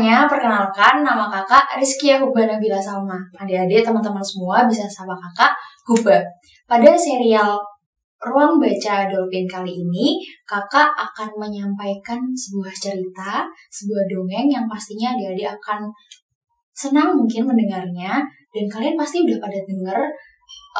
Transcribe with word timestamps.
semuanya, 0.00 0.24
perkenalkan 0.24 1.04
nama 1.04 1.28
kakak 1.28 1.76
Rizky 1.76 2.16
Huba 2.16 2.48
Nabila 2.48 2.80
Salma. 2.80 3.20
Adik-adik, 3.36 3.84
teman-teman 3.84 4.24
semua 4.24 4.64
bisa 4.64 4.88
sapa 4.88 5.12
kakak 5.12 5.52
Huba. 5.84 6.24
Pada 6.64 6.96
serial 6.96 7.60
Ruang 8.16 8.56
Baca 8.56 9.04
Dolphin 9.12 9.44
kali 9.44 9.76
ini, 9.84 10.24
kakak 10.48 10.88
akan 10.96 11.36
menyampaikan 11.36 12.16
sebuah 12.32 12.72
cerita, 12.72 13.44
sebuah 13.68 14.08
dongeng 14.08 14.48
yang 14.48 14.64
pastinya 14.64 15.12
adik-adik 15.12 15.52
akan 15.60 15.92
senang 16.72 17.12
mungkin 17.12 17.44
mendengarnya. 17.44 18.24
Dan 18.56 18.72
kalian 18.72 18.96
pasti 18.96 19.20
udah 19.20 19.36
pada 19.36 19.60
denger 19.68 20.00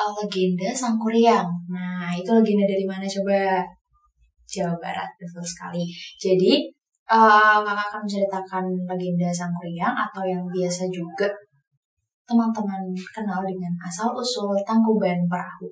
uh, 0.00 0.10
legenda 0.16 0.72
Sangkuriang. 0.72 1.44
Nah, 1.68 2.08
itu 2.16 2.32
legenda 2.32 2.64
dari 2.64 2.88
mana 2.88 3.04
coba? 3.04 3.60
Jawa 4.48 4.74
Barat, 4.80 5.12
betul 5.20 5.44
sekali. 5.44 5.84
Jadi, 6.16 6.72
uh, 7.10 7.58
akan 7.66 8.00
menceritakan 8.06 8.64
legenda 8.86 9.28
Sangkuriang 9.34 9.92
atau 9.92 10.22
yang 10.22 10.46
biasa 10.46 10.86
juga 10.88 11.26
teman-teman 12.22 12.94
kenal 13.10 13.42
dengan 13.42 13.74
asal-usul 13.82 14.54
Tangkuban 14.62 15.26
Perahu. 15.26 15.66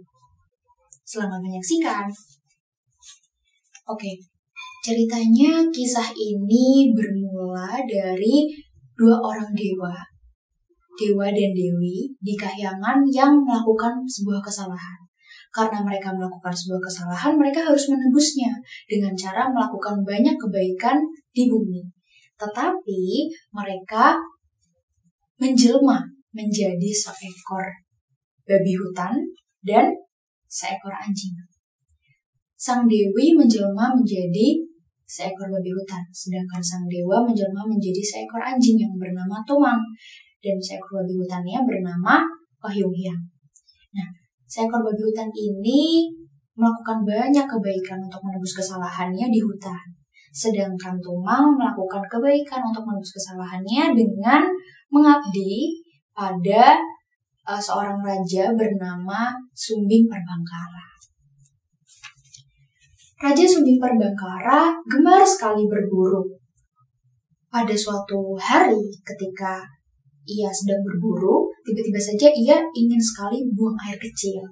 Selamat 1.07 1.39
menyaksikan. 1.39 2.11
Oke, 3.89 4.19
ceritanya 4.83 5.65
kisah 5.71 6.11
ini 6.13 6.91
bermula 6.93 7.79
dari 7.87 8.51
dua 8.99 9.17
orang 9.23 9.55
dewa, 9.55 9.95
dewa 10.99 11.31
dan 11.31 11.51
dewi 11.55 12.13
di 12.19 12.35
kahyangan 12.35 13.07
yang 13.09 13.39
melakukan 13.47 14.03
sebuah 14.05 14.43
kesalahan. 14.43 14.98
Karena 15.59 15.83
mereka 15.83 16.15
melakukan 16.15 16.55
sebuah 16.55 16.79
kesalahan, 16.87 17.35
mereka 17.35 17.67
harus 17.67 17.91
menebusnya 17.91 18.55
dengan 18.87 19.11
cara 19.19 19.51
melakukan 19.51 20.07
banyak 20.07 20.39
kebaikan 20.39 21.03
di 21.35 21.51
bumi. 21.51 21.83
Tetapi 22.39 23.27
mereka 23.51 24.15
menjelma 25.43 26.07
menjadi 26.31 26.91
seekor 26.95 27.67
babi 28.47 28.73
hutan 28.79 29.19
dan 29.67 29.91
seekor 30.47 30.95
anjing. 30.95 31.35
Sang 32.55 32.87
dewi 32.87 33.35
menjelma 33.35 33.99
menjadi 33.99 34.63
seekor 35.11 35.51
babi 35.51 35.75
hutan, 35.75 36.07
sedangkan 36.15 36.63
sang 36.63 36.87
dewa 36.87 37.27
menjelma 37.27 37.67
menjadi 37.67 37.99
seekor 37.99 38.47
anjing 38.47 38.79
yang 38.79 38.95
bernama 38.95 39.43
Tumang 39.43 39.83
dan 40.39 40.57
seekor 40.63 41.03
babi 41.03 41.19
hutannya 41.19 41.67
bernama 41.67 42.23
Wahyunghyang. 42.63 43.23
Nah, 43.99 44.09
Seekor 44.49 44.81
babi 44.81 45.03
hutan 45.05 45.29
ini 45.37 46.09
melakukan 46.57 47.05
banyak 47.05 47.45
kebaikan 47.45 48.01
untuk 48.01 48.25
menebus 48.25 48.57
kesalahannya 48.57 49.29
di 49.29 49.45
hutan. 49.45 49.85
Sedangkan 50.33 50.97
Tumang 51.05 51.53
melakukan 51.53 52.01
kebaikan 52.09 52.65
untuk 52.65 52.89
menebus 52.89 53.13
kesalahannya 53.13 53.93
dengan 53.93 54.49
mengabdi 54.89 55.85
pada 56.17 56.81
uh, 57.45 57.61
seorang 57.61 58.01
raja 58.01 58.57
bernama 58.57 59.37
Sumbing 59.53 60.09
Perbangkara. 60.09 60.89
Raja 63.19 63.45
Sumbing 63.45 63.77
Perbangkara 63.77 64.73
gemar 64.89 65.23
sekali 65.29 65.69
berburu. 65.69 66.25
Pada 67.49 67.73
suatu 67.73 68.37
hari 68.37 68.93
ketika 69.05 69.65
ia 70.29 70.53
sedang 70.53 70.85
berburu, 70.85 71.49
tiba-tiba 71.65 71.97
saja 71.97 72.29
ia 72.29 72.61
ingin 72.77 73.01
sekali 73.01 73.49
buang 73.57 73.81
air 73.81 73.97
kecil. 73.97 74.45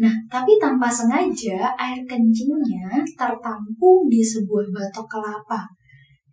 Nah, 0.00 0.12
tapi 0.28 0.60
tanpa 0.60 0.88
sengaja 0.92 1.72
air 1.76 2.04
kencingnya 2.04 3.04
tertampung 3.16 4.08
di 4.08 4.20
sebuah 4.20 4.68
batok 4.68 5.08
kelapa. 5.08 5.68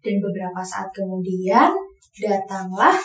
Dan 0.03 0.23
beberapa 0.23 0.63
saat 0.63 0.87
kemudian 0.91 1.71
datanglah 2.15 2.95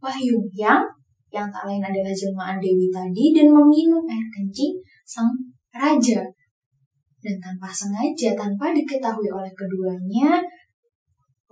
Wahyu 0.00 0.48
yang 0.56 0.80
yang 1.28 1.52
tak 1.52 1.68
lain 1.68 1.84
adalah 1.84 2.10
jelmaan 2.16 2.56
Dewi 2.56 2.88
tadi 2.88 3.36
dan 3.36 3.52
meminum 3.52 4.00
air 4.08 4.24
kencing 4.32 4.80
sang 5.04 5.28
raja. 5.68 6.24
Dan 7.20 7.36
tanpa 7.36 7.68
sengaja, 7.68 8.32
tanpa 8.32 8.72
diketahui 8.72 9.28
oleh 9.28 9.52
keduanya, 9.52 10.40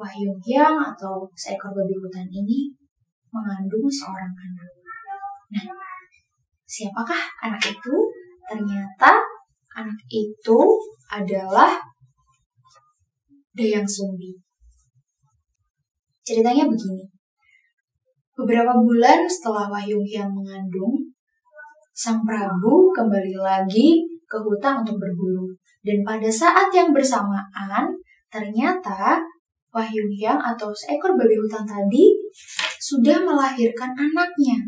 Wahyu 0.01 0.33
yang 0.49 0.81
atau 0.81 1.29
seekor 1.37 1.77
babi 1.77 1.93
hutan 2.01 2.25
ini 2.33 2.73
mengandung 3.33 3.87
seorang 3.89 4.33
anak. 4.33 4.71
Nah, 5.53 5.65
siapakah 6.65 7.23
anak 7.45 7.63
itu? 7.65 7.95
Ternyata 8.49 9.21
anak 9.77 10.01
itu 10.09 10.59
adalah 11.13 11.77
Dayang 13.53 13.89
Sumbi. 13.89 14.39
Ceritanya 16.25 16.69
begini. 16.69 17.09
Beberapa 18.39 18.71
bulan 18.79 19.27
setelah 19.27 19.67
Wahyu 19.67 19.99
yang 20.07 20.31
mengandung, 20.31 21.11
Sang 21.91 22.23
Prabu 22.23 22.95
kembali 22.95 23.35
lagi 23.35 24.07
ke 24.29 24.39
hutan 24.39 24.87
untuk 24.87 25.03
berburu. 25.03 25.51
Dan 25.83 26.07
pada 26.07 26.31
saat 26.31 26.71
yang 26.71 26.95
bersamaan, 26.95 27.91
ternyata 28.31 29.19
Wahyu 29.75 30.07
Hyang 30.15 30.39
atau 30.39 30.71
seekor 30.71 31.19
babi 31.19 31.35
hutan 31.35 31.67
tadi 31.67 32.15
sudah 32.89 33.21
melahirkan 33.21 33.93
anaknya. 33.93 34.65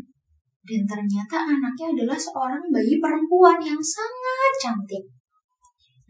Dan 0.61 0.85
ternyata 0.85 1.41
anaknya 1.41 1.97
adalah 1.97 2.17
seorang 2.21 2.61
bayi 2.69 3.01
perempuan 3.01 3.57
yang 3.57 3.81
sangat 3.81 4.51
cantik. 4.61 5.09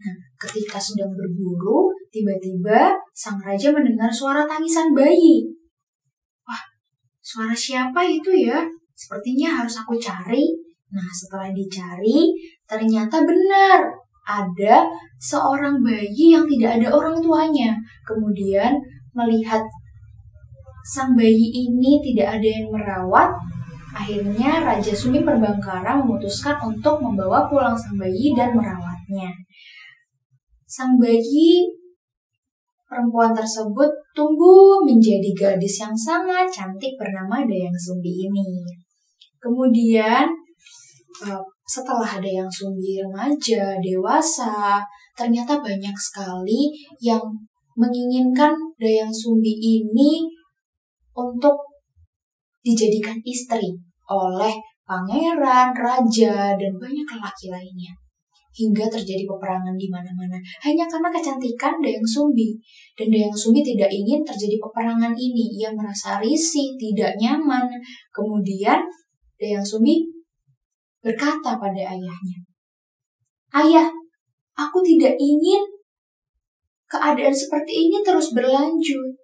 Nah, 0.02 0.16
ketika 0.36 0.76
sedang 0.76 1.14
berburu, 1.16 1.88
tiba-tiba 2.12 2.92
sang 3.16 3.40
raja 3.40 3.72
mendengar 3.72 4.12
suara 4.12 4.44
tangisan 4.44 4.92
bayi. 4.92 5.48
Wah, 6.44 6.62
suara 7.24 7.56
siapa 7.56 8.04
itu 8.04 8.28
ya? 8.28 8.60
Sepertinya 8.92 9.62
harus 9.62 9.80
aku 9.80 9.96
cari. 9.96 10.52
Nah, 10.92 11.08
setelah 11.08 11.48
dicari, 11.56 12.36
ternyata 12.68 13.24
benar 13.24 13.88
ada 14.28 14.84
seorang 15.16 15.80
bayi 15.80 16.36
yang 16.36 16.44
tidak 16.44 16.76
ada 16.76 16.92
orang 16.92 17.16
tuanya. 17.22 17.72
Kemudian 18.04 18.76
melihat 19.16 19.64
sang 20.82 21.14
bayi 21.14 21.50
ini 21.50 22.02
tidak 22.02 22.38
ada 22.38 22.48
yang 22.48 22.66
merawat, 22.70 23.30
akhirnya 23.94 24.62
Raja 24.62 24.92
Sumi 24.94 25.22
Perbangkara 25.22 25.98
memutuskan 26.02 26.58
untuk 26.62 26.98
membawa 26.98 27.46
pulang 27.46 27.78
sang 27.78 27.94
bayi 27.94 28.34
dan 28.34 28.54
merawatnya. 28.54 29.30
Sang 30.66 30.98
bayi 30.98 31.68
perempuan 32.92 33.32
tersebut 33.32 33.88
tumbuh 34.12 34.84
menjadi 34.84 35.32
gadis 35.32 35.80
yang 35.80 35.96
sangat 35.96 36.44
cantik 36.52 36.92
bernama 37.00 37.40
Dayang 37.48 37.72
Sumbi 37.72 38.28
ini. 38.28 38.68
Kemudian 39.40 40.28
eh, 41.24 41.42
setelah 41.64 42.20
ada 42.20 42.28
yang 42.28 42.52
Sumbi 42.52 43.00
remaja, 43.00 43.80
dewasa, 43.80 44.84
ternyata 45.16 45.56
banyak 45.64 45.96
sekali 45.96 46.68
yang 47.00 47.24
menginginkan 47.76 48.52
Dayang 48.76 49.12
Sumbi 49.12 49.56
ini 49.56 50.28
untuk 51.12 51.56
dijadikan 52.62 53.18
istri 53.26 53.74
oleh 54.08 54.54
pangeran, 54.86 55.72
raja, 55.72 56.54
dan 56.54 56.72
banyak 56.76 57.06
lelaki 57.06 57.46
lainnya. 57.48 57.92
Hingga 58.52 58.84
terjadi 58.92 59.24
peperangan 59.24 59.80
di 59.80 59.88
mana-mana 59.88 60.36
hanya 60.60 60.84
karena 60.84 61.08
kecantikan 61.08 61.80
Dayang 61.80 62.04
Sumbi. 62.04 62.52
Dan 62.92 63.08
Dayang 63.08 63.32
Sumbi 63.32 63.64
tidak 63.64 63.88
ingin 63.88 64.20
terjadi 64.20 64.60
peperangan 64.60 65.16
ini. 65.16 65.56
Ia 65.56 65.72
merasa 65.72 66.20
risih, 66.20 66.76
tidak 66.76 67.16
nyaman. 67.16 67.64
Kemudian 68.12 68.84
Dayang 69.40 69.64
Sumbi 69.64 70.04
berkata 71.00 71.56
pada 71.56 71.80
ayahnya, 71.80 72.38
Ayah, 73.56 73.88
aku 74.52 74.84
tidak 74.84 75.16
ingin 75.16 75.64
keadaan 76.92 77.32
seperti 77.32 77.88
ini 77.88 78.04
terus 78.04 78.36
berlanjut. 78.36 79.21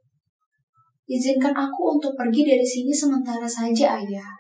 Izinkan 1.08 1.56
aku 1.56 1.96
untuk 1.96 2.12
pergi 2.12 2.44
dari 2.44 2.66
sini 2.69 2.93
sementara 2.93 3.49
saja, 3.49 3.96
ayah. 3.96 4.37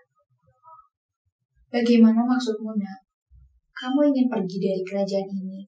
Bagaimana 1.72 2.28
maksudmu, 2.28 2.76
nak? 2.76 3.00
Kamu 3.72 4.12
ingin 4.12 4.28
pergi 4.28 4.56
dari 4.60 4.82
kerajaan 4.84 5.28
ini? 5.32 5.64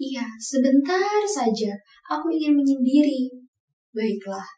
Iya, 0.00 0.24
sebentar 0.40 1.20
saja. 1.28 1.76
Aku 2.08 2.32
ingin 2.32 2.56
menyendiri. 2.56 3.28
Baiklah, 3.92 4.48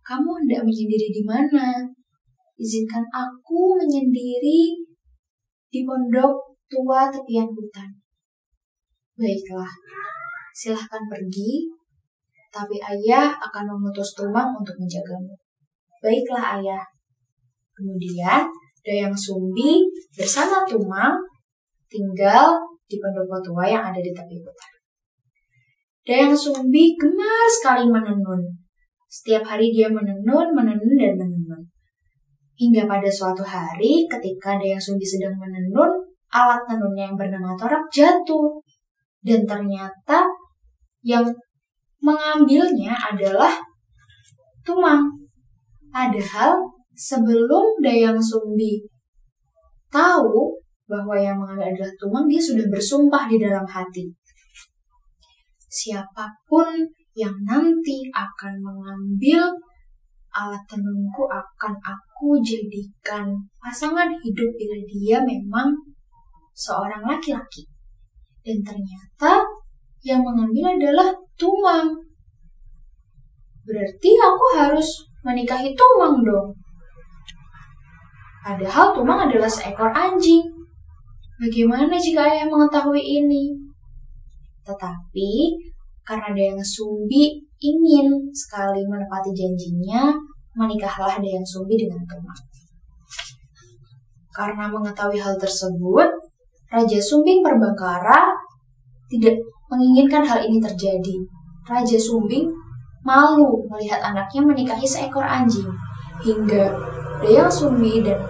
kamu 0.00 0.40
hendak 0.40 0.64
menyendiri 0.64 1.12
di 1.12 1.22
mana? 1.26 1.84
Izinkan 2.56 3.04
aku 3.12 3.76
menyendiri 3.76 4.72
di 5.68 5.80
pondok 5.84 6.56
tua 6.72 7.12
tepian 7.12 7.52
hutan. 7.52 7.90
Baiklah, 9.20 9.72
silahkan 10.56 11.04
pergi 11.12 11.68
tapi 12.56 12.80
ayah 12.80 13.36
akan 13.36 13.76
memutus 13.76 14.16
tumang 14.16 14.56
untuk 14.56 14.72
menjagamu. 14.80 15.36
Baiklah 16.00 16.56
ayah. 16.56 16.84
Kemudian 17.76 18.48
Dayang 18.80 19.12
Sumbi 19.12 19.84
bersama 20.16 20.64
Tumang 20.64 21.20
tinggal 21.92 22.56
di 22.88 22.96
pendopo 22.96 23.36
tua 23.44 23.68
yang 23.68 23.84
ada 23.92 24.00
di 24.00 24.16
tepi 24.16 24.40
hutan. 24.40 24.72
Dayang 26.08 26.32
Sumbi 26.32 26.96
gemar 26.96 27.44
sekali 27.52 27.84
menenun. 27.84 28.40
Setiap 29.10 29.44
hari 29.44 29.74
dia 29.74 29.92
menenun, 29.92 30.56
menenun, 30.56 30.96
dan 30.96 31.20
menenun. 31.20 31.60
Hingga 32.56 32.88
pada 32.88 33.10
suatu 33.12 33.44
hari 33.44 34.08
ketika 34.08 34.56
Dayang 34.56 34.80
Sumbi 34.80 35.04
sedang 35.04 35.36
menenun, 35.36 36.08
alat 36.32 36.64
tenunnya 36.64 37.12
yang 37.12 37.18
bernama 37.20 37.52
torak 37.52 37.84
jatuh. 37.92 38.56
Dan 39.20 39.42
ternyata 39.44 40.24
yang 41.02 41.26
mengambilnya 42.06 42.94
adalah 42.94 43.58
Tumang. 44.62 45.10
Padahal 45.90 46.58
sebelum 46.94 47.82
Dayang 47.82 48.22
Sumbi 48.22 48.86
tahu 49.90 50.54
bahwa 50.86 51.14
yang 51.18 51.38
mengambil 51.38 51.74
adalah 51.74 51.92
Tumang, 51.98 52.26
dia 52.30 52.38
sudah 52.38 52.66
bersumpah 52.70 53.26
di 53.26 53.42
dalam 53.42 53.66
hati. 53.66 54.06
Siapa 55.66 56.30
pun 56.46 56.66
yang 57.18 57.34
nanti 57.42 58.06
akan 58.14 58.54
mengambil 58.62 59.50
alat 60.36 60.62
tenunku 60.68 61.24
akan 61.26 61.74
aku 61.80 62.36
jadikan 62.44 63.32
pasangan 63.56 64.12
hidup 64.20 64.50
bila 64.52 64.78
dia 64.84 65.18
memang 65.24 65.72
seorang 66.52 67.02
laki-laki. 67.08 67.64
Dan 68.44 68.62
ternyata 68.62 69.42
yang 70.06 70.22
mengambil 70.22 70.78
adalah 70.78 71.10
Tumang. 71.34 71.98
Berarti 73.66 74.10
aku 74.14 74.44
harus 74.54 74.88
menikahi 75.26 75.74
Tumang 75.74 76.22
dong. 76.22 76.54
Padahal 78.46 78.94
Tumang 78.94 79.26
adalah 79.26 79.50
seekor 79.50 79.90
anjing. 79.90 80.46
Bagaimana 81.42 81.98
jika 81.98 82.22
ayah 82.22 82.46
mengetahui 82.46 83.02
ini? 83.02 83.58
Tetapi 84.62 85.58
karena 86.06 86.30
Dayang 86.30 86.62
Sumbi 86.62 87.42
ingin 87.58 88.30
sekali 88.30 88.86
menepati 88.86 89.34
janjinya, 89.34 90.14
menikahlah 90.54 91.18
Dayang 91.18 91.44
Sumbi 91.44 91.74
dengan 91.74 92.06
Kemang. 92.06 92.40
Karena 94.30 94.70
mengetahui 94.70 95.18
hal 95.18 95.34
tersebut, 95.34 96.06
Raja 96.70 97.00
Sumbing 97.02 97.42
Perbangkara 97.42 98.36
tidak 99.10 99.38
menginginkan 99.70 100.22
hal 100.22 100.42
ini 100.42 100.58
terjadi. 100.62 101.16
Raja 101.66 101.98
Sumbing 101.98 102.46
malu 103.06 103.66
melihat 103.70 104.02
anaknya 104.02 104.42
menikahi 104.42 104.86
seekor 104.86 105.22
anjing, 105.22 105.66
hingga 106.22 106.74
Dayang 107.16 107.48
Sumbi 107.48 108.04
dan 108.04 108.20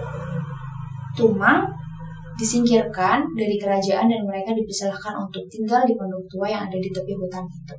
Tumang 1.17 1.65
disingkirkan 2.37 3.25
dari 3.33 3.57
kerajaan 3.57 4.05
dan 4.05 4.21
mereka 4.23 4.53
dipersilahkan 4.53 5.17
untuk 5.17 5.43
tinggal 5.49 5.81
di 5.83 5.97
pondok 5.97 6.21
tua 6.29 6.45
yang 6.45 6.69
ada 6.69 6.77
di 6.77 6.93
tepi 6.93 7.11
hutan 7.17 7.43
itu. 7.49 7.75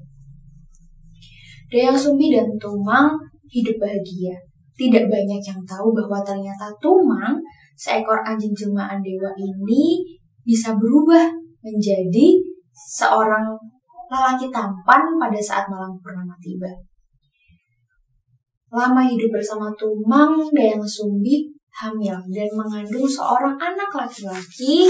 Dayang 1.70 1.96
Sumbi 1.96 2.34
dan 2.34 2.50
Tumang 2.58 3.14
hidup 3.48 3.78
bahagia. 3.80 4.36
Tidak 4.74 5.06
banyak 5.06 5.40
yang 5.42 5.60
tahu 5.64 5.94
bahwa 5.94 6.20
ternyata 6.26 6.68
Tumang, 6.82 7.38
seekor 7.78 8.20
anjing 8.26 8.52
jelmaan 8.52 9.00
dewa 9.00 9.30
ini, 9.38 10.02
bisa 10.42 10.74
berubah 10.74 11.30
menjadi 11.62 12.36
seorang 12.88 13.52
lelaki 14.08 14.48
tampan 14.48 15.20
pada 15.20 15.36
saat 15.36 15.68
malam 15.68 16.00
purnama 16.00 16.32
tiba. 16.40 16.72
Lama 18.72 19.04
hidup 19.04 19.28
bersama 19.28 19.68
Tumang, 19.76 20.48
Dayang 20.52 20.84
Sumbi 20.84 21.52
hamil 21.78 22.16
dan 22.32 22.48
mengandung 22.56 23.04
seorang 23.04 23.54
anak 23.60 23.90
laki-laki 23.92 24.88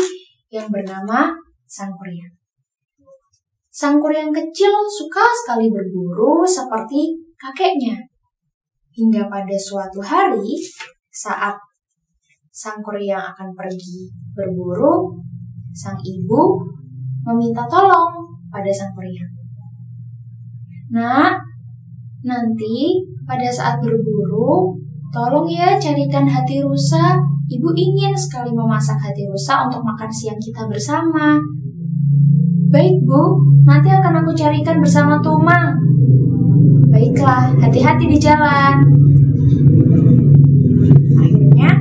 yang 0.49 0.71
bernama 0.71 1.35
Sang 1.67 1.93
Kuryang. 1.93 2.33
Sang 3.69 4.01
Kuryang 4.01 4.33
kecil 4.33 4.73
suka 4.89 5.23
sekali 5.45 5.69
berburu 5.69 6.47
seperti 6.47 7.19
kakeknya. 7.37 7.99
Hingga 8.95 9.31
pada 9.31 9.55
suatu 9.55 10.03
hari 10.03 10.59
saat 11.13 11.55
Sang 12.51 12.83
Kuryang 12.83 13.23
akan 13.37 13.55
pergi 13.55 14.11
berburu, 14.35 15.15
sang 15.71 15.95
ibu 16.03 16.59
meminta 17.29 17.69
tolong 17.69 18.25
pada 18.49 18.73
Sang 18.73 18.97
Kuryang. 18.97 19.33
Nah, 20.89 21.37
nanti 22.25 23.05
pada 23.29 23.53
saat 23.53 23.77
berburu, 23.85 24.73
Tolong 25.09 25.49
ya 25.49 25.81
carikan 25.81 26.29
hati 26.29 26.61
rusa. 26.61 27.17
Ibu 27.49 27.73
ingin 27.73 28.13
sekali 28.13 28.53
memasak 28.53 29.01
hati 29.01 29.25
rusa 29.25 29.65
untuk 29.65 29.81
makan 29.81 30.13
siang 30.13 30.37
kita 30.37 30.69
bersama. 30.69 31.41
Baik 32.69 33.01
bu, 33.09 33.41
nanti 33.65 33.89
akan 33.89 34.21
aku 34.21 34.37
carikan 34.37 34.85
bersama 34.85 35.17
Tumang. 35.25 35.81
Baiklah, 36.93 37.57
hati-hati 37.57 38.05
di 38.05 38.21
jalan. 38.21 38.85
Akhirnya, 41.17 41.73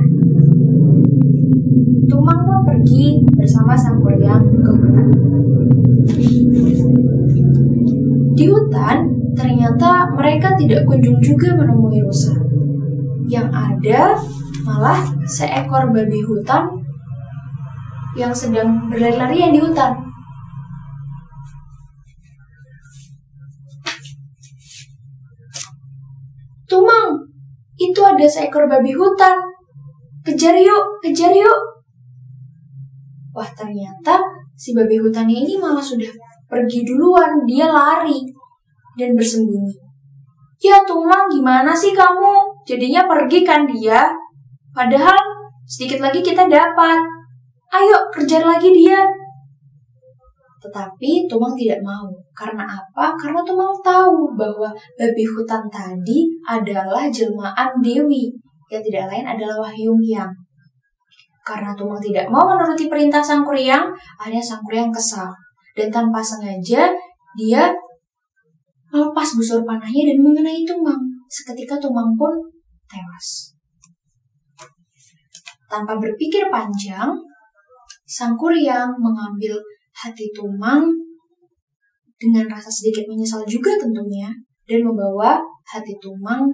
Tumang 2.08 2.40
pun 2.48 2.60
pergi 2.64 3.28
bersama 3.36 3.76
sang 3.76 4.00
kuryang 4.00 4.40
ke 4.64 4.72
hutan. 4.72 5.27
Di 8.38 8.46
hutan, 8.46 9.02
ternyata 9.34 10.14
mereka 10.14 10.54
tidak 10.54 10.86
kunjung 10.86 11.18
juga 11.18 11.58
menemui 11.58 11.98
rusa 12.06 12.38
yang 13.26 13.50
ada 13.50 14.14
malah 14.62 15.02
seekor 15.26 15.90
babi 15.90 16.22
hutan 16.22 16.70
yang 18.14 18.30
sedang 18.30 18.86
berlari-larian 18.86 19.50
di 19.50 19.58
hutan. 19.58 19.90
Tumang, 26.70 27.26
itu 27.74 28.00
ada 28.06 28.22
seekor 28.22 28.70
babi 28.70 28.94
hutan. 28.94 29.34
Kejar 30.22 30.54
yuk, 30.62 31.02
kejar 31.02 31.34
yuk. 31.34 31.60
Wah 33.34 33.50
ternyata 33.50 34.22
si 34.54 34.78
babi 34.78 35.02
hutannya 35.02 35.42
ini 35.42 35.58
malah 35.58 35.82
sudah 35.82 36.27
pergi 36.48 36.82
duluan, 36.88 37.44
dia 37.44 37.68
lari 37.68 38.24
dan 38.98 39.14
bersembunyi. 39.14 39.88
Ya 40.58 40.82
Tumang 40.82 41.30
gimana 41.30 41.70
sih 41.70 41.94
kamu? 41.94 42.66
Jadinya 42.66 43.06
pergi 43.06 43.46
kan 43.46 43.62
dia? 43.70 44.10
Padahal 44.74 45.14
sedikit 45.62 46.02
lagi 46.02 46.18
kita 46.18 46.50
dapat. 46.50 46.98
Ayo 47.70 48.10
kejar 48.10 48.42
lagi 48.42 48.74
dia. 48.74 49.06
Tetapi 50.58 51.30
Tumang 51.30 51.54
tidak 51.54 51.78
mau. 51.86 52.10
Karena 52.34 52.66
apa? 52.66 53.14
Karena 53.14 53.38
Tumang 53.46 53.70
tahu 53.78 54.34
bahwa 54.34 54.74
babi 54.98 55.22
hutan 55.22 55.62
tadi 55.70 56.26
adalah 56.42 57.06
jelmaan 57.06 57.78
Dewi. 57.78 58.34
Yang 58.68 58.90
tidak 58.90 59.14
lain 59.14 59.24
adalah 59.24 59.62
Wahyung 59.62 60.02
Hyang. 60.02 60.34
Karena 61.46 61.72
Tumang 61.78 62.02
tidak 62.02 62.26
mau 62.28 62.44
menuruti 62.44 62.90
perintah 62.90 63.22
Sang 63.22 63.46
Kuryang, 63.46 63.88
akhirnya 64.20 64.42
Sang 64.42 64.60
Kuryang 64.66 64.90
kesal. 64.92 65.30
Dan 65.78 65.94
tanpa 65.94 66.18
sengaja, 66.18 66.90
dia 67.38 67.70
melepas 68.90 69.28
busur 69.38 69.62
panahnya 69.62 70.10
dan 70.10 70.18
mengenai 70.18 70.66
Tumang. 70.66 70.98
Seketika 71.30 71.78
Tumang 71.78 72.18
pun 72.18 72.34
tewas. 72.90 73.54
Tanpa 75.70 75.94
berpikir 76.02 76.50
panjang, 76.50 77.14
Sang 78.08 78.34
Kuryang 78.34 78.98
mengambil 78.98 79.54
hati 79.94 80.32
Tumang 80.34 80.88
dengan 82.18 82.50
rasa 82.50 82.72
sedikit 82.72 83.06
menyesal 83.06 83.46
juga 83.46 83.78
tentunya 83.78 84.32
dan 84.66 84.82
membawa 84.82 85.38
hati 85.68 85.94
Tumang 86.02 86.48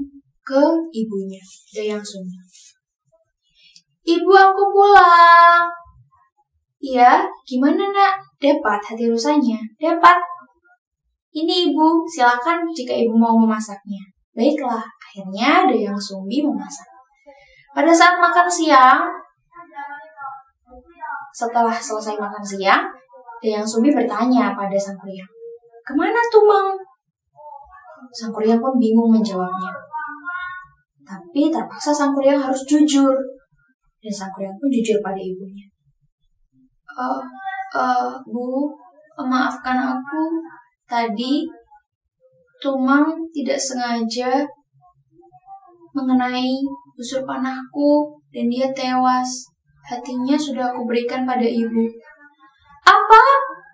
ke 0.44 0.62
ibunya, 0.92 1.40
Dayang 1.72 2.04
Sumi. 2.04 2.36
Ibu 4.04 4.32
aku 4.36 4.62
pulang. 4.68 5.83
Iya, 6.84 7.24
gimana 7.48 7.80
nak? 7.88 8.20
Dapat 8.36 8.80
hati 8.84 9.08
rusanya? 9.08 9.56
Dapat, 9.80 10.20
ini 11.32 11.72
ibu, 11.72 12.04
silakan 12.04 12.68
jika 12.76 12.92
ibu 12.92 13.16
mau 13.16 13.32
memasaknya. 13.40 14.04
Baiklah, 14.36 14.84
akhirnya 15.00 15.64
Dayang 15.64 15.96
Sumbi 15.96 16.44
memasak. 16.44 16.84
Pada 17.72 17.88
saat 17.88 18.20
makan 18.20 18.44
siang, 18.44 19.08
setelah 21.32 21.72
selesai 21.72 22.20
makan 22.20 22.44
siang, 22.44 22.84
Dayang 23.40 23.64
Sumbi 23.64 23.90
bertanya 23.90 24.52
pada 24.52 24.76
Sang 24.76 25.00
Kuryang, 25.00 25.28
Ke 25.84 25.92
mana 25.96 26.20
Tumang? 26.28 26.76
Sang 28.12 28.30
Kuryang 28.30 28.60
pun 28.60 28.76
bingung 28.76 29.08
menjawabnya. 29.08 29.72
Tapi 31.02 31.48
terpaksa 31.48 31.96
Sang 31.96 32.12
Kuryang 32.12 32.44
harus 32.44 32.60
jujur. 32.68 33.16
Dan 34.04 34.12
Sang 34.12 34.30
Kuryang 34.30 34.54
pun 34.60 34.68
jujur 34.68 35.00
pada 35.00 35.18
ibunya. 35.18 35.73
Uh, 36.94 37.20
uh, 37.74 38.14
bu, 38.22 38.70
maafkan 39.18 39.78
aku, 39.78 40.22
Tadi 40.84 41.48
Tumang 42.60 43.28
tidak 43.32 43.60
sengaja 43.60 44.44
mengenai 45.92 46.64
busur 46.96 47.24
panahku 47.24 48.20
dan 48.32 48.48
dia 48.48 48.68
tewas. 48.72 49.48
Hatinya 49.84 50.32
sudah 50.36 50.72
aku 50.72 50.88
berikan 50.88 51.28
pada 51.28 51.44
ibu. 51.44 51.84
Apa? 52.84 53.24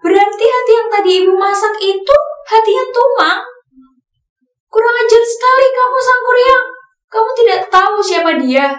Berarti 0.03 0.45
hati 0.47 0.73
yang 0.75 0.89
tadi 0.91 1.11
ibu 1.23 1.35
masak 1.39 1.75
itu 1.79 2.17
hatinya 2.51 2.85
Tumang? 2.91 3.43
Kurang 4.71 4.97
ajar 5.07 5.23
sekali 5.23 5.67
kamu 5.71 5.99
sang 6.03 6.23
kuryang. 6.27 6.67
Kamu 7.11 7.31
tidak 7.37 7.61
tahu 7.71 7.97
siapa 8.03 8.33
dia. 8.39 8.75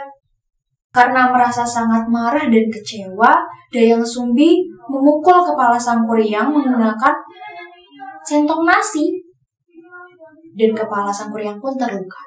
Karena 0.91 1.31
merasa 1.31 1.63
sangat 1.63 2.03
marah 2.12 2.51
dan 2.51 2.67
kecewa, 2.67 3.39
Dayang 3.71 4.03
Sumbi 4.03 4.60
memukul 4.91 5.39
kepala 5.39 5.79
sang 5.79 6.03
kuryang 6.03 6.51
menggunakan 6.51 7.15
sentong 8.27 8.67
nasi. 8.67 9.24
Dan 10.51 10.75
kepala 10.75 11.07
sang 11.07 11.31
kuryang 11.31 11.63
pun 11.63 11.79
terluka. 11.79 12.19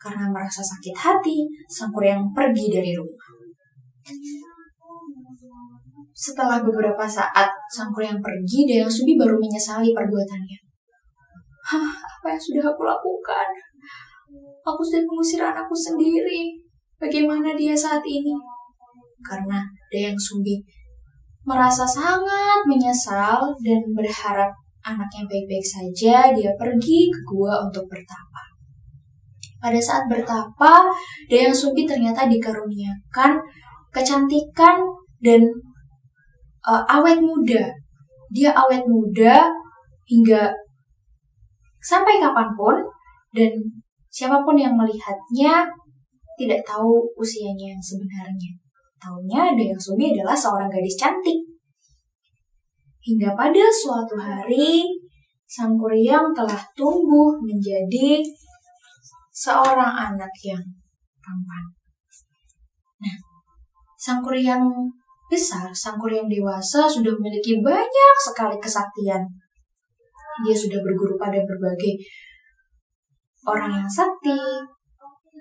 Karena 0.00 0.24
merasa 0.32 0.64
sakit 0.64 0.96
hati, 0.96 1.44
sang 1.68 1.92
kuryang 1.92 2.32
pergi 2.32 2.72
dari 2.72 2.96
rumah. 2.96 3.28
Setelah 6.16 6.64
beberapa 6.64 7.04
saat 7.04 7.52
sang 7.68 7.92
kuryang 7.92 8.24
pergi, 8.24 8.64
Dayang 8.64 8.88
Sumbi 8.88 9.20
baru 9.20 9.36
menyesali 9.36 9.92
perbuatannya. 9.92 10.58
Hah, 11.68 11.92
apa 11.92 12.26
yang 12.32 12.40
sudah 12.40 12.72
aku 12.72 12.88
lakukan? 12.88 13.48
Aku 14.64 14.80
sudah 14.80 15.04
mengusir 15.04 15.44
anakku 15.44 15.76
sendiri. 15.76 16.67
Bagaimana 16.98 17.54
dia 17.54 17.78
saat 17.78 18.02
ini? 18.02 18.34
Karena 19.22 19.62
Dayang 19.86 20.18
Sumbi 20.18 20.58
merasa 21.46 21.86
sangat 21.86 22.66
menyesal 22.68 23.54
dan 23.62 23.80
berharap 23.94 24.50
anaknya 24.84 25.24
baik-baik 25.30 25.64
saja, 25.64 26.34
dia 26.34 26.50
pergi 26.58 27.08
ke 27.08 27.20
gua 27.24 27.64
untuk 27.64 27.86
bertapa. 27.88 28.42
Pada 29.58 29.80
saat 29.80 30.04
bertapa, 30.10 30.90
Dayang 31.30 31.54
Sumbi 31.54 31.86
ternyata 31.86 32.26
dikaruniakan 32.26 33.38
kecantikan 33.94 34.82
dan 35.22 35.46
uh, 36.66 36.82
awet 36.84 37.22
muda. 37.22 37.70
Dia 38.28 38.52
awet 38.52 38.84
muda 38.84 39.48
hingga 40.10 40.52
sampai 41.80 42.20
kapan 42.20 42.48
pun 42.58 42.76
dan 43.32 43.50
siapa 44.12 44.42
pun 44.42 44.58
yang 44.58 44.76
melihatnya 44.76 45.64
tidak 46.38 46.62
tahu 46.62 47.02
usianya 47.18 47.74
yang 47.74 47.82
sebenarnya. 47.82 48.54
Tahunya 48.98 49.58
Dayang 49.58 49.82
Sumi 49.82 50.14
adalah 50.14 50.38
seorang 50.38 50.70
gadis 50.70 50.94
cantik. 50.94 51.38
Hingga 53.02 53.34
pada 53.34 53.66
suatu 53.70 54.14
hari, 54.14 54.86
Sang 55.48 55.74
Kuryang 55.80 56.30
telah 56.36 56.60
tumbuh 56.76 57.40
menjadi 57.40 58.20
seorang 59.32 60.12
anak 60.12 60.28
yang 60.44 60.60
tampan. 61.24 61.64
Nah, 63.00 63.16
Sang 63.96 64.20
Kuryang 64.20 64.66
besar, 65.30 65.72
Sang 65.72 65.96
Kuryang 65.96 66.28
dewasa 66.28 66.84
sudah 66.84 67.14
memiliki 67.16 67.64
banyak 67.64 68.14
sekali 68.18 68.60
kesaktian. 68.60 69.24
Dia 70.44 70.54
sudah 70.54 70.78
berguru 70.84 71.16
pada 71.16 71.40
berbagai 71.42 71.98
orang 73.48 73.72
yang 73.72 73.88
sakti, 73.88 74.36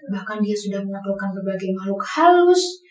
bahkan 0.08 0.40
dia 0.40 0.56
sudah 0.56 0.80
menaklukkan 0.84 1.36
berbagai 1.36 1.72
makhluk 1.76 2.02
halus, 2.04 2.82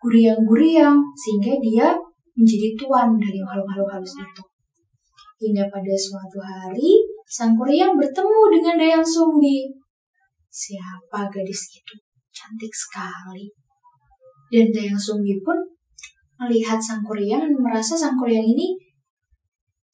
guriang-guriang, 0.00 0.96
sehingga 1.18 1.58
dia 1.60 1.86
menjadi 2.34 2.68
tuan 2.78 3.18
dari 3.20 3.38
makhluk-makhluk 3.42 3.90
halus 3.90 4.14
itu. 4.16 4.42
Hingga 5.40 5.72
pada 5.72 5.94
suatu 5.96 6.38
hari, 6.40 7.00
sang 7.24 7.56
kuryang 7.56 7.96
bertemu 7.96 8.40
dengan 8.52 8.74
Dayang 8.76 9.06
Sumbi. 9.06 9.70
Siapa 10.50 11.30
gadis 11.30 11.78
itu? 11.78 11.94
Cantik 12.34 12.74
sekali. 12.74 13.48
Dan 14.50 14.68
Dayang 14.74 14.98
Sumbi 14.98 15.38
pun 15.40 15.56
melihat 16.40 16.80
sang 16.82 17.00
kuryang 17.06 17.44
dan 17.44 17.54
merasa 17.54 17.94
sang 17.94 18.18
kuryang 18.18 18.44
ini 18.44 18.74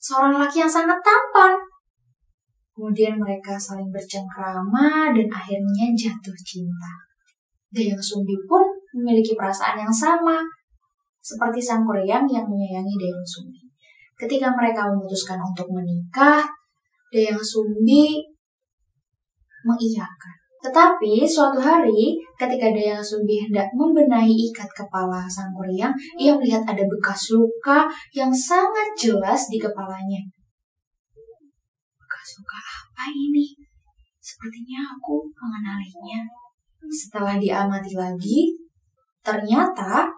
seorang 0.01 0.39
laki 0.39 0.63
yang 0.63 0.71
sangat 0.71 0.97
tampan. 1.03 1.59
Kemudian 2.77 3.17
mereka 3.17 3.57
saling 3.57 3.89
bercengkrama 3.89 5.09
dan 5.17 5.29
akhirnya 5.33 5.97
jatuh 5.97 6.37
cinta. 6.45 6.93
Dayang 7.73 8.05
Sumbi 8.05 8.37
pun 8.45 8.61
memiliki 8.93 9.33
perasaan 9.33 9.81
yang 9.81 9.89
sama 9.89 10.45
seperti 11.25 11.65
sang 11.65 11.89
Kuryang 11.89 12.29
yang 12.29 12.45
menyayangi 12.45 13.01
Dayang 13.01 13.25
Sumbi. 13.25 13.65
Ketika 14.21 14.53
mereka 14.53 14.93
memutuskan 14.93 15.41
untuk 15.41 15.73
menikah, 15.73 16.45
Dayang 17.09 17.41
Sumbi 17.41 18.21
mengiyakan. 19.65 20.37
Tetapi 20.61 21.25
suatu 21.25 21.57
hari 21.57 22.21
ketika 22.37 22.77
Dayang 22.77 23.01
Sumbi 23.01 23.41
hendak 23.41 23.73
membenahi 23.73 24.53
ikat 24.53 24.69
kepala 24.77 25.25
sang 25.25 25.49
Kuryang, 25.57 25.97
ia 26.21 26.37
melihat 26.37 26.61
ada 26.69 26.85
bekas 26.85 27.33
luka 27.33 27.89
yang 28.13 28.29
sangat 28.37 28.93
jelas 28.93 29.49
di 29.49 29.57
kepalanya. 29.57 30.21
Luka 32.35 32.59
apa 32.59 33.05
ini? 33.15 33.55
Sepertinya 34.19 34.91
aku 34.91 35.31
mengenalinya. 35.39 36.27
Setelah 36.91 37.39
diamati 37.39 37.95
lagi, 37.95 38.59
ternyata 39.23 40.11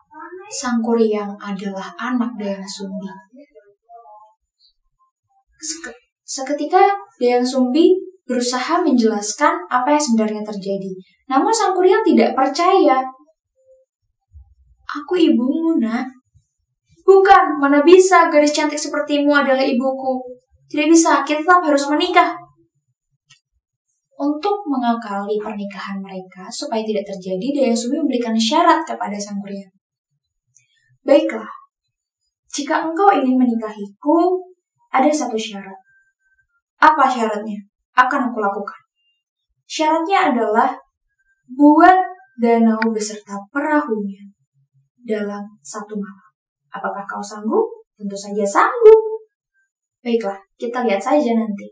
sang 0.48 0.80
Kuryang 0.80 1.36
adalah 1.36 1.92
anak 2.00 2.32
Dayang 2.40 2.64
Sumbi. 2.64 3.08
Seketika 6.24 6.88
Dayang 7.20 7.44
Sumbi 7.44 7.92
berusaha 8.24 8.80
menjelaskan 8.80 9.68
apa 9.68 9.92
yang 9.92 10.02
sebenarnya 10.02 10.42
terjadi. 10.44 10.92
Namun 11.28 11.52
sang 11.52 11.76
Kuryang 11.76 12.00
tidak 12.04 12.32
percaya. 12.32 13.04
Aku 14.88 15.20
ibumu, 15.20 15.76
nak. 15.76 16.08
Bukan, 17.04 17.60
mana 17.60 17.84
bisa 17.84 18.28
gadis 18.32 18.52
cantik 18.52 18.80
sepertimu 18.80 19.32
adalah 19.32 19.64
ibuku. 19.64 20.20
Tidak 20.68 20.86
bisa, 20.86 21.24
kita 21.24 21.40
tetap 21.40 21.64
harus 21.64 21.84
menikah. 21.88 22.36
Untuk 24.18 24.66
mengakali 24.68 25.40
pernikahan 25.40 26.02
mereka 26.02 26.50
supaya 26.52 26.84
tidak 26.84 27.06
terjadi, 27.08 27.46
Dayang 27.54 27.78
Sumbi 27.78 27.96
memberikan 28.02 28.34
syarat 28.36 28.84
kepada 28.84 29.16
sang 29.16 29.40
Kuryang. 29.40 29.72
Baiklah, 31.06 31.48
jika 32.52 32.84
engkau 32.84 33.08
ingin 33.14 33.38
menikahiku, 33.40 34.42
ada 34.92 35.08
satu 35.08 35.38
syarat. 35.38 35.78
Apa 36.82 37.08
syaratnya? 37.08 37.56
Akan 37.96 38.28
aku 38.28 38.42
lakukan. 38.42 38.80
Syaratnya 39.64 40.34
adalah 40.34 40.74
buat 41.48 41.96
danau 42.36 42.80
beserta 42.92 43.40
perahunya 43.48 44.28
dalam 45.00 45.44
satu 45.64 45.96
malam. 45.96 46.30
Apakah 46.68 47.08
kau 47.08 47.24
sanggup? 47.24 47.64
Tentu 47.96 48.14
saja 48.14 48.44
sanggup. 48.44 49.07
Baiklah, 50.02 50.38
kita 50.54 50.86
lihat 50.86 51.02
saja 51.02 51.34
nanti. 51.34 51.66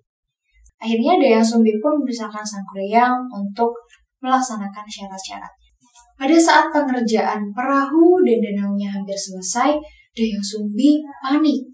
Akhirnya 0.76 1.16
Dayang 1.16 1.46
Sumbi 1.46 1.72
pun 1.80 1.96
memisahkan 2.02 2.44
Sang 2.44 2.66
Kuryang 2.68 3.24
untuk 3.32 3.72
melaksanakan 4.20 4.84
syarat-syaratnya. 4.84 5.70
Pada 6.16 6.36
saat 6.36 6.66
pengerjaan 6.72 7.52
perahu 7.52 8.20
dan 8.24 8.38
danaunya 8.40 8.88
hampir 8.92 9.16
selesai, 9.16 9.76
Dayang 10.12 10.44
Sumbi 10.44 11.00
panik. 11.24 11.64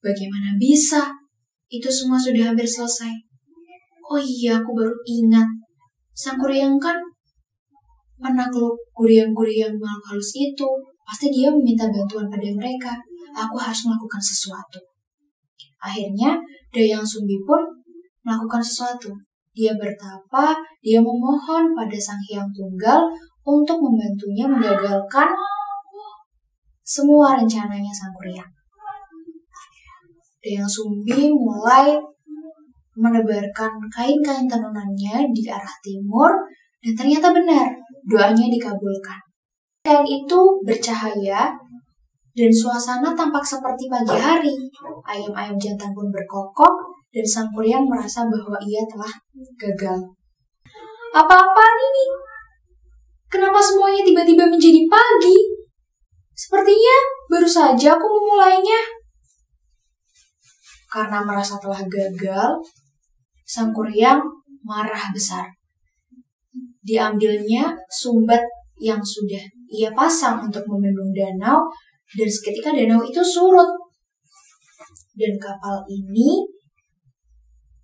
Bagaimana 0.00 0.56
bisa? 0.56 1.12
Itu 1.68 1.88
semua 1.88 2.20
sudah 2.20 2.52
hampir 2.52 2.68
selesai. 2.68 3.12
Oh 4.08 4.20
iya, 4.20 4.60
aku 4.60 4.76
baru 4.76 4.92
ingat. 5.08 5.48
Sang 6.12 6.36
Kuryang 6.36 6.76
kan 6.76 6.96
menakluk 8.20 8.76
guriang-guriang 8.94 9.74
makhluk 9.80 10.14
halus 10.14 10.32
itu. 10.36 10.68
Pasti 11.02 11.32
dia 11.32 11.50
meminta 11.50 11.88
bantuan 11.90 12.28
pada 12.28 12.48
mereka. 12.52 12.92
Aku 13.32 13.56
harus 13.56 13.88
melakukan 13.88 14.20
sesuatu. 14.20 14.91
Akhirnya, 15.82 16.38
Dayang 16.70 17.02
Sumbi 17.02 17.42
pun 17.42 17.58
melakukan 18.22 18.62
sesuatu. 18.62 19.10
Dia 19.52 19.74
bertapa, 19.74 20.56
dia 20.80 21.02
memohon 21.02 21.74
pada 21.76 21.98
Sang 21.98 22.22
Hyang 22.30 22.48
Tunggal 22.54 23.10
untuk 23.42 23.82
membantunya 23.82 24.46
menggagalkan 24.46 25.28
semua 26.86 27.36
rencananya 27.36 27.90
Sang 27.90 28.14
Kuryang. 28.14 28.48
Dayang 30.42 30.70
Sumbi 30.70 31.28
mulai 31.34 31.98
menebarkan 32.92 33.72
kain-kain 33.88 34.46
tenunannya 34.46 35.32
di 35.32 35.42
arah 35.48 35.76
timur 35.82 36.30
dan 36.82 36.92
ternyata 36.98 37.30
benar, 37.30 37.66
doanya 38.04 38.50
dikabulkan. 38.50 39.20
Kain 39.86 40.06
itu 40.06 40.40
bercahaya 40.62 41.50
dan 42.32 42.48
suasana 42.48 43.12
tampak 43.12 43.44
seperti 43.44 43.92
pagi 43.92 44.16
hari. 44.16 44.54
Ayam-ayam 45.04 45.56
jantan 45.60 45.92
pun 45.92 46.08
berkokok 46.08 46.96
dan 47.12 47.24
sang 47.28 47.48
kuryang 47.52 47.84
merasa 47.84 48.24
bahwa 48.24 48.56
ia 48.64 48.80
telah 48.88 49.12
gagal. 49.60 50.00
Apa-apaan 51.12 51.76
ini? 51.76 52.04
Kenapa 53.28 53.60
semuanya 53.60 54.00
tiba-tiba 54.00 54.48
menjadi 54.48 54.80
pagi? 54.88 55.36
Sepertinya 56.32 56.96
baru 57.28 57.48
saja 57.48 57.96
aku 57.96 58.06
memulainya. 58.08 58.80
Karena 60.88 61.24
merasa 61.24 61.56
telah 61.60 61.80
gagal, 61.84 62.60
sang 63.44 63.72
kuryang 63.76 64.20
marah 64.64 65.12
besar. 65.12 65.48
Diambilnya 66.80 67.76
sumbat 67.92 68.40
yang 68.80 69.00
sudah 69.04 69.40
ia 69.72 69.92
pasang 69.92 70.44
untuk 70.44 70.64
membendung 70.68 71.12
danau 71.12 71.68
dan 72.16 72.28
seketika 72.28 72.70
danau 72.72 73.00
itu 73.04 73.22
surut. 73.24 73.70
Dan 75.12 75.36
kapal 75.36 75.84
ini 75.92 76.48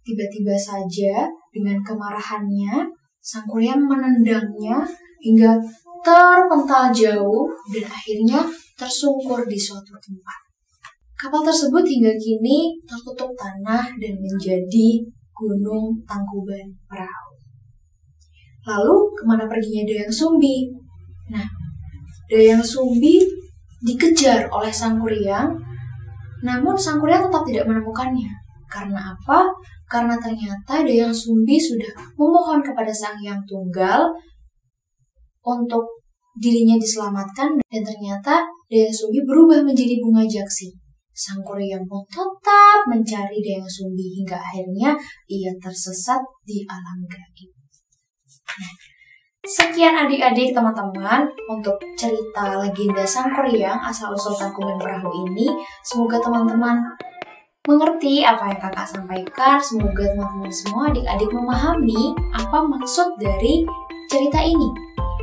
Tiba-tiba 0.09 0.57
saja 0.57 1.29
dengan 1.53 1.85
kemarahannya, 1.85 2.89
sang 3.21 3.45
kuryang 3.45 3.85
menendangnya 3.85 4.81
hingga 5.21 5.61
terpental 6.01 6.89
jauh 6.89 7.45
dan 7.69 7.85
akhirnya 7.85 8.41
tersungkur 8.73 9.45
di 9.45 9.61
suatu 9.61 9.93
tempat. 10.01 10.41
Kapal 11.13 11.45
tersebut 11.45 11.85
hingga 11.85 12.17
kini 12.17 12.81
tertutup 12.89 13.37
tanah 13.37 13.85
dan 14.01 14.15
menjadi 14.17 15.05
gunung 15.37 16.01
Tangkuban 16.09 16.73
Perahu. 16.89 17.37
Lalu 18.65 18.97
ke 19.13 19.23
mana 19.29 19.45
perginya 19.45 19.85
Dayang 19.93 20.09
Sumbi? 20.09 20.73
Nah, 21.29 21.45
Dayang 22.33 22.65
Sumbi 22.65 23.21
dikejar 23.83 24.51
oleh 24.51 24.73
Sang 24.75 24.99
Kuryang, 24.99 25.55
namun 26.43 26.75
Sang 26.79 26.99
Kuryang 26.99 27.31
tetap 27.31 27.43
tidak 27.47 27.65
menemukannya. 27.67 28.31
Karena 28.69 29.17
apa? 29.17 29.49
Karena 29.89 30.21
ternyata 30.21 30.85
Dayang 30.85 31.15
Sumbi 31.15 31.57
sudah 31.57 31.89
memohon 32.21 32.61
kepada 32.61 32.93
Sang 32.93 33.17
Yang 33.25 33.41
Tunggal 33.49 34.13
untuk 35.41 36.05
dirinya 36.37 36.77
diselamatkan 36.77 37.57
dan 37.57 37.83
ternyata 37.83 38.45
Dayang 38.69 38.93
Sumbi 38.93 39.25
berubah 39.25 39.65
menjadi 39.65 39.97
bunga 40.05 40.29
jaksi. 40.29 40.69
Sang 41.19 41.41
Kuryang 41.43 41.83
pun 41.89 42.05
tetap 42.07 42.85
mencari 42.87 43.41
Dayang 43.41 43.67
Sumbi 43.67 44.21
hingga 44.21 44.37
akhirnya 44.39 44.95
ia 45.27 45.51
tersesat 45.57 46.21
di 46.45 46.63
alam 46.69 47.03
gaib. 47.09 47.51
Nah, 48.59 48.73
Sekian 49.49 49.97
adik-adik 49.97 50.52
teman-teman 50.52 51.25
untuk 51.49 51.81
cerita 51.97 52.61
legenda 52.61 53.00
Sang 53.09 53.33
Kuryang 53.33 53.81
asal-usul 53.81 54.37
Tangkuban 54.37 54.76
Perahu 54.76 55.09
ini. 55.25 55.49
Semoga 55.81 56.21
teman-teman 56.21 56.85
mengerti 57.64 58.28
apa 58.28 58.52
yang 58.52 58.61
kakak 58.61 58.85
sampaikan. 58.85 59.57
Semoga 59.57 60.05
teman-teman 60.05 60.52
semua 60.52 60.93
adik-adik 60.93 61.33
memahami 61.33 62.12
apa 62.37 62.61
maksud 62.61 63.17
dari 63.17 63.64
cerita 64.12 64.37
ini. 64.45 64.69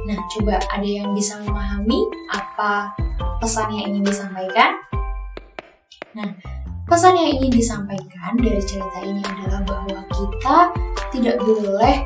Nah, 0.09 0.17
coba 0.33 0.57
ada 0.73 0.89
yang 0.89 1.13
bisa 1.13 1.37
memahami 1.45 2.09
apa 2.33 2.97
pesan 3.37 3.77
yang 3.77 3.93
ingin 3.93 4.09
disampaikan? 4.09 4.73
Nah, 6.17 6.33
pesan 6.89 7.13
yang 7.13 7.29
ingin 7.29 7.61
disampaikan 7.61 8.33
dari 8.41 8.61
cerita 8.65 9.05
ini 9.05 9.21
adalah 9.21 9.61
bahwa 9.69 10.01
kita 10.09 10.57
tidak 11.13 11.37
boleh 11.45 12.01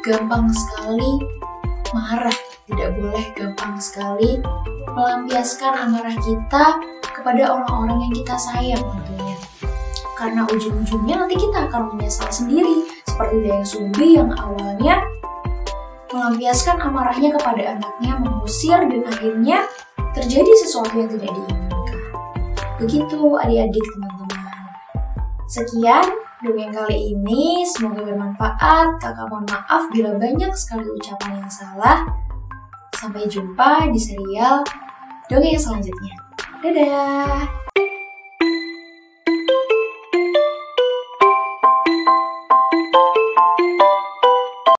gampang 0.00 0.48
sekali 0.48 1.38
marah, 1.96 2.38
tidak 2.68 2.90
boleh 2.96 3.24
gampang 3.36 3.76
sekali 3.80 4.40
melampiaskan 4.92 5.72
amarah 5.88 6.16
kita 6.20 6.66
kepada 7.02 7.54
orang-orang 7.54 8.08
yang 8.08 8.14
kita 8.18 8.34
sayang 8.36 8.82
tentunya. 8.82 9.36
Karena 10.18 10.42
ujung-ujungnya 10.50 11.14
nanti 11.24 11.38
kita 11.38 11.70
akan 11.70 11.94
menyesal 11.94 12.26
sendiri, 12.34 12.90
seperti 13.06 13.46
Dayang 13.46 13.66
Sumbi 13.66 14.18
yang 14.18 14.34
awalnya 14.34 15.06
melampiaskan 16.10 16.82
amarahnya 16.82 17.30
kepada 17.38 17.78
anaknya, 17.78 18.12
mengusir 18.18 18.80
dan 18.82 19.02
akhirnya 19.06 19.58
terjadi 20.16 20.52
sesuatu 20.66 20.94
yang 20.98 21.10
tidak 21.12 21.30
diinginkan. 21.30 21.98
Begitu 22.82 23.20
adik-adik 23.38 23.86
teman-teman. 23.94 24.66
Sekian 25.46 26.06
Dongeng 26.38 26.70
kali 26.70 27.18
ini 27.18 27.66
semoga 27.66 28.06
bermanfaat. 28.06 29.02
Kakak 29.02 29.26
mohon 29.26 29.42
maaf 29.50 29.90
bila 29.90 30.14
banyak 30.14 30.54
sekali 30.54 30.86
ucapan 30.86 31.42
yang 31.42 31.50
salah. 31.50 32.06
Sampai 32.94 33.26
jumpa 33.26 33.90
di 33.90 33.98
serial 33.98 34.62
Dongeng 35.26 35.58
selanjutnya. 35.58 36.14
Dadah! 36.62 37.67